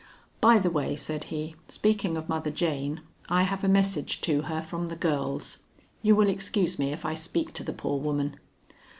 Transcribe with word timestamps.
"By 0.39 0.57
the 0.57 0.71
way," 0.71 0.95
said 0.95 1.25
he, 1.25 1.55
"speaking 1.67 2.17
of 2.17 2.27
Mother 2.27 2.49
Jane, 2.49 3.01
I 3.29 3.43
have 3.43 3.63
a 3.63 3.67
message 3.69 4.19
to 4.21 4.41
her 4.41 4.59
from 4.59 4.87
the 4.87 4.95
girls. 4.95 5.59
You 6.01 6.15
will 6.15 6.27
excuse 6.27 6.79
me 6.79 6.91
if 6.91 7.05
I 7.05 7.13
speak 7.13 7.53
to 7.53 7.63
the 7.63 7.71
poor 7.71 7.99
woman." 7.99 8.37